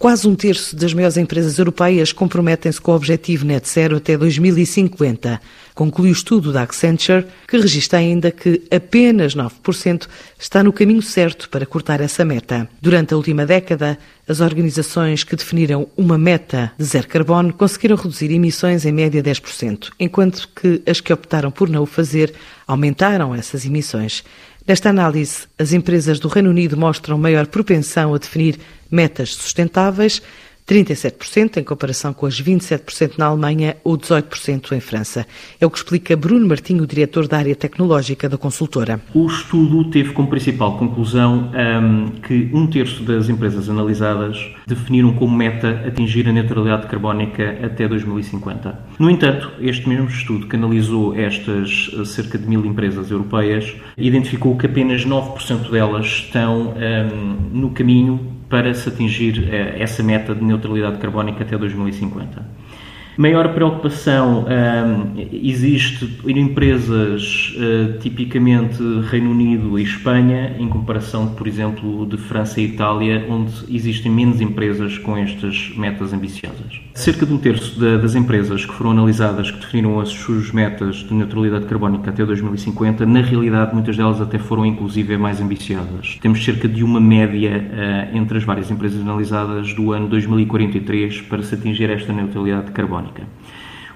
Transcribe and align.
Quase 0.00 0.26
um 0.26 0.34
terço 0.34 0.74
das 0.74 0.94
maiores 0.94 1.18
empresas 1.18 1.58
europeias 1.58 2.10
comprometem-se 2.10 2.80
com 2.80 2.92
o 2.92 2.94
objetivo 2.94 3.44
net 3.44 3.68
zero 3.68 3.98
até 3.98 4.16
2050. 4.16 5.38
Conclui 5.74 6.08
o 6.08 6.12
estudo 6.12 6.54
da 6.54 6.62
Accenture, 6.62 7.26
que 7.46 7.58
registra 7.58 7.98
ainda 7.98 8.30
que 8.30 8.62
apenas 8.70 9.34
9% 9.36 10.08
está 10.38 10.62
no 10.62 10.72
caminho 10.72 11.02
certo 11.02 11.50
para 11.50 11.66
cortar 11.66 12.00
essa 12.00 12.24
meta. 12.24 12.66
Durante 12.80 13.12
a 13.12 13.16
última 13.18 13.44
década, 13.44 13.98
as 14.26 14.40
organizações 14.40 15.22
que 15.22 15.36
definiram 15.36 15.86
uma 15.94 16.16
meta 16.16 16.72
de 16.78 16.84
zero 16.84 17.06
carbono 17.06 17.52
conseguiram 17.52 17.96
reduzir 17.96 18.30
emissões 18.30 18.86
em 18.86 18.92
média 18.92 19.22
10%, 19.22 19.90
enquanto 20.00 20.48
que 20.56 20.80
as 20.86 21.02
que 21.02 21.12
optaram 21.12 21.50
por 21.50 21.68
não 21.68 21.82
o 21.82 21.86
fazer 21.86 22.32
aumentaram 22.70 23.34
essas 23.34 23.66
emissões. 23.66 24.22
Nesta 24.66 24.90
análise, 24.90 25.48
as 25.58 25.72
empresas 25.72 26.20
do 26.20 26.28
Reino 26.28 26.50
Unido 26.50 26.76
mostram 26.76 27.18
maior 27.18 27.48
propensão 27.48 28.14
a 28.14 28.18
definir 28.18 28.60
metas 28.88 29.34
sustentáveis 29.34 30.22
37% 30.70 31.56
em 31.56 31.64
comparação 31.64 32.12
com 32.12 32.26
as 32.26 32.40
27% 32.40 33.18
na 33.18 33.26
Alemanha 33.26 33.76
ou 33.82 33.98
18% 33.98 34.70
em 34.70 34.78
França. 34.78 35.26
É 35.60 35.66
o 35.66 35.70
que 35.70 35.78
explica 35.78 36.16
Bruno 36.16 36.46
Martinho, 36.46 36.86
diretor 36.86 37.26
da 37.26 37.38
área 37.38 37.56
tecnológica 37.56 38.28
da 38.28 38.38
consultora. 38.38 39.00
O 39.12 39.26
estudo 39.26 39.90
teve 39.90 40.12
como 40.12 40.28
principal 40.28 40.78
conclusão 40.78 41.50
um, 41.52 42.10
que 42.20 42.48
um 42.52 42.68
terço 42.68 43.02
das 43.02 43.28
empresas 43.28 43.68
analisadas 43.68 44.38
definiram 44.64 45.12
como 45.14 45.36
meta 45.36 45.82
atingir 45.84 46.28
a 46.28 46.32
neutralidade 46.32 46.86
carbónica 46.86 47.58
até 47.64 47.88
2050. 47.88 48.78
No 48.96 49.10
entanto, 49.10 49.50
este 49.60 49.88
mesmo 49.88 50.06
estudo 50.06 50.46
que 50.46 50.54
analisou 50.54 51.16
estas 51.16 51.90
eh, 51.98 52.04
cerca 52.04 52.38
de 52.38 52.46
mil 52.46 52.64
empresas 52.64 53.10
europeias 53.10 53.74
identificou 53.98 54.56
que 54.56 54.66
apenas 54.66 55.04
9% 55.04 55.68
delas 55.68 56.06
estão 56.06 56.74
um, 56.76 57.58
no 57.58 57.70
caminho 57.70 58.39
para 58.50 58.74
se 58.74 58.88
atingir 58.88 59.48
eh, 59.48 59.76
essa 59.78 60.02
meta 60.02 60.34
de 60.34 60.44
neutralidade 60.44 60.98
carbónica 60.98 61.44
até 61.44 61.56
2050. 61.56 62.44
Maior 63.20 63.52
preocupação 63.52 64.46
um, 64.46 65.20
existe 65.30 66.10
em 66.26 66.38
empresas 66.38 67.54
uh, 67.54 67.98
tipicamente 67.98 68.82
Reino 69.10 69.32
Unido 69.32 69.78
e 69.78 69.82
Espanha, 69.82 70.56
em 70.58 70.66
comparação, 70.66 71.26
por 71.34 71.46
exemplo, 71.46 72.06
de 72.06 72.16
França 72.16 72.62
e 72.62 72.64
Itália, 72.64 73.26
onde 73.28 73.52
existem 73.68 74.10
menos 74.10 74.40
empresas 74.40 74.96
com 74.96 75.18
estas 75.18 75.70
metas 75.76 76.14
ambiciosas. 76.14 76.80
Cerca 76.94 77.26
de 77.26 77.34
um 77.34 77.36
terço 77.36 77.78
da, 77.78 77.98
das 77.98 78.14
empresas 78.14 78.64
que 78.64 78.72
foram 78.72 78.92
analisadas, 78.92 79.50
que 79.50 79.58
definiram 79.58 80.00
as 80.00 80.08
suas 80.08 80.50
metas 80.50 80.96
de 80.96 81.12
neutralidade 81.12 81.66
carbónica 81.66 82.08
até 82.08 82.24
2050, 82.24 83.04
na 83.04 83.20
realidade, 83.20 83.74
muitas 83.74 83.98
delas 83.98 84.18
até 84.22 84.38
foram, 84.38 84.64
inclusive, 84.64 85.18
mais 85.18 85.42
ambiciosas. 85.42 86.16
Temos 86.22 86.42
cerca 86.42 86.66
de 86.66 86.82
uma 86.82 86.98
média 86.98 87.50
uh, 87.50 88.16
entre 88.16 88.38
as 88.38 88.44
várias 88.44 88.70
empresas 88.70 88.98
analisadas 88.98 89.74
do 89.74 89.92
ano 89.92 90.08
2043 90.08 91.20
para 91.20 91.42
se 91.42 91.54
atingir 91.54 91.90
esta 91.90 92.14
neutralidade 92.14 92.70
carbónica 92.70 93.09
carbónica. 93.10 93.26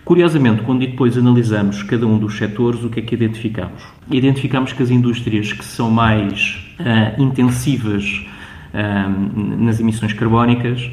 Curiosamente, 0.05 0.63
quando 0.63 0.81
depois 0.81 1.17
analisamos 1.17 1.83
cada 1.83 2.07
um 2.07 2.19
dos 2.19 2.37
setores, 2.37 2.83
o 2.85 2.91
que 2.91 3.01
é 3.01 3.03
que 3.03 3.15
identificamos? 3.15 3.83
Identificamos 4.11 4.73
que 4.73 4.83
as 4.83 4.91
indústrias 4.91 5.53
que 5.53 5.65
são 5.65 5.91
mais 5.91 6.75
uh, 6.79 7.23
intensivas 7.23 8.27
uh, 8.75 9.59
nas 9.59 9.81
emissões 9.81 10.13
carbónicas, 10.13 10.91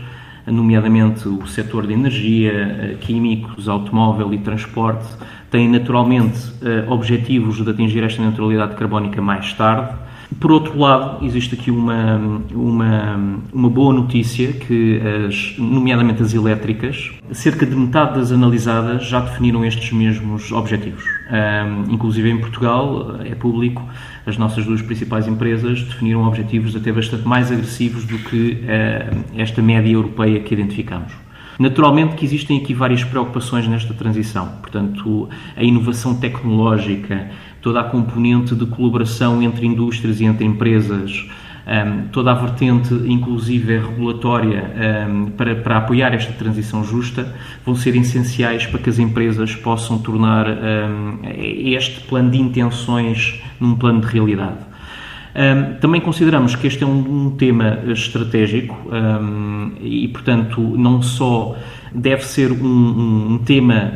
nomeadamente 0.47 1.28
o 1.28 1.45
setor 1.45 1.88
de 1.88 1.94
energia, 1.94 2.95
uh, 2.95 2.97
químicos, 3.00 3.67
automóvel 3.67 4.33
e 4.33 4.38
transporte, 4.38 5.06
têm 5.50 5.67
naturalmente 5.67 6.39
objetivos 6.88 7.61
de 7.61 7.69
atingir 7.69 8.02
esta 8.06 8.22
neutralidade 8.22 8.73
carbónica 8.78 9.22
mais 9.22 9.52
tarde 9.52 9.94
por 10.40 10.52
outro 10.52 10.78
lado, 10.80 11.26
existe 11.26 11.56
aqui 11.56 11.70
uma, 11.70 12.18
uma, 12.54 13.20
uma 13.52 13.70
boa 13.70 13.94
notícia 13.94 14.54
que, 14.54 15.00
as, 15.28 15.56
nomeadamente 15.58 16.24
as 16.24 16.34
elétricas, 16.34 17.12
cerca 17.32 17.66
de 17.66 17.76
metade 17.76 18.18
das 18.18 18.32
analisadas 18.32 19.06
já 19.06 19.20
definiram 19.20 19.66
estes 19.66 19.92
mesmos 19.92 20.52
objetivos. 20.52 21.04
Um, 21.30 21.94
inclusive 21.94 22.30
em 22.30 22.38
Portugal, 22.38 23.18
é 23.24 23.36
público, 23.36 23.84
as 24.25 24.38
nossas 24.38 24.66
duas 24.66 24.81
principais 24.81 25.28
empresas 25.28 25.84
definiram 25.84 26.25
objetivos 26.28 26.75
até 26.75 26.91
bastante 26.91 27.28
mais 27.28 27.52
agressivos 27.52 28.06
do 28.06 28.18
que 28.20 28.64
uh, 28.64 29.24
esta 29.38 29.62
média 29.62 29.91
europeia 29.91 30.40
que 30.40 30.53
identificamos. 30.53 31.12
Naturalmente 31.59 32.16
que 32.16 32.25
existem 32.25 32.58
aqui 32.58 32.74
várias 32.74 33.03
preocupações 33.03 33.68
nesta 33.68 33.94
transição, 33.94 34.47
portanto, 34.62 35.30
a 35.56 35.64
inovação 35.64 36.16
tecnológica, 36.16 37.30
toda 37.61 37.81
a 37.81 37.83
componente 37.83 38.55
de 38.55 38.66
colaboração 38.66 39.41
entre 39.41 39.66
indústrias 39.66 40.19
e 40.19 40.25
entre 40.25 40.45
empresas, 40.45 41.27
um, 41.66 42.07
toda 42.07 42.31
a 42.31 42.33
vertente, 42.33 42.94
inclusive 43.05 43.77
regulatória, 43.77 45.07
um, 45.07 45.27
para, 45.31 45.55
para 45.55 45.77
apoiar 45.77 46.13
esta 46.13 46.33
transição 46.33 46.83
justa, 46.83 47.33
vão 47.66 47.75
ser 47.75 47.95
essenciais 47.95 48.66
para 48.66 48.79
que 48.79 48.89
as 48.89 48.99
empresas 48.99 49.55
possam 49.55 49.99
tornar 49.99 50.47
um, 50.49 51.19
este 51.23 52.01
plano 52.01 52.31
de 52.31 52.39
intenções 52.39 53.41
num 53.59 53.75
plano 53.75 54.01
de 54.01 54.07
realidade. 54.07 54.72
Um, 55.33 55.79
também 55.79 56.01
consideramos 56.01 56.55
que 56.55 56.67
este 56.67 56.83
é 56.83 56.88
um, 56.88 57.28
um 57.28 57.31
tema 57.31 57.79
estratégico 57.88 58.78
um, 58.91 59.72
e, 59.79 60.07
portanto, 60.09 60.59
não 60.59 61.01
só 61.01 61.55
deve 61.93 62.25
ser 62.25 62.51
um, 62.51 63.39
tema 63.45 63.93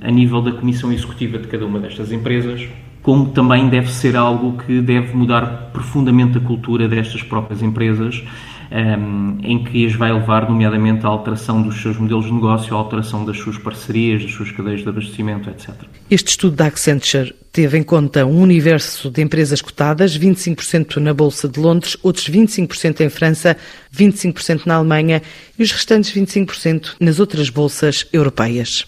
a 0.00 0.10
nível 0.10 0.42
da 0.42 0.52
comissão 0.52 0.92
executiva 0.92 1.38
de 1.38 1.48
cada 1.48 1.66
uma 1.66 1.78
destas 1.78 2.12
empresas, 2.12 2.66
como 3.02 3.30
também 3.30 3.68
deve 3.68 3.90
ser 3.90 4.16
algo 4.16 4.58
que 4.64 4.80
deve 4.80 5.14
mudar 5.14 5.70
profundamente 5.72 6.38
a 6.38 6.40
cultura 6.40 6.88
destas 6.88 7.22
próprias 7.22 7.62
empresas 7.62 8.22
um, 8.70 9.38
em 9.42 9.62
que 9.62 9.86
as 9.86 9.94
vai 9.94 10.12
levar, 10.12 10.48
nomeadamente, 10.48 11.04
à 11.04 11.08
alteração 11.08 11.62
dos 11.62 11.80
seus 11.80 11.96
modelos 11.96 12.26
de 12.26 12.32
negócio, 12.32 12.74
à 12.74 12.78
alteração 12.78 13.24
das 13.24 13.38
suas 13.38 13.58
parcerias, 13.58 14.22
das 14.22 14.32
suas 14.32 14.50
cadeias 14.50 14.82
de 14.82 14.88
abastecimento, 14.88 15.48
etc. 15.50 15.70
Este 16.10 16.30
estudo 16.30 16.56
da 16.56 16.66
Accenture 16.66 17.34
teve 17.52 17.78
em 17.78 17.82
conta 17.82 18.26
um 18.26 18.40
universo 18.40 19.10
de 19.10 19.22
empresas 19.22 19.62
cotadas, 19.62 20.18
25% 20.18 20.96
na 20.96 21.14
Bolsa 21.14 21.48
de 21.48 21.58
Londres, 21.58 21.96
outros 22.02 22.28
25% 22.28 23.00
em 23.00 23.08
França, 23.08 23.56
25% 23.94 24.66
na 24.66 24.74
Alemanha 24.74 25.22
e 25.58 25.62
os 25.62 25.72
restantes 25.72 26.12
25% 26.12 26.96
nas 27.00 27.18
outras 27.18 27.48
bolsas 27.48 28.06
europeias. 28.12 28.84